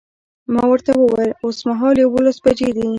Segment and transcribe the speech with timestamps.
[0.53, 2.87] ما ورته وویل اوسمهال یوولس بجې دي.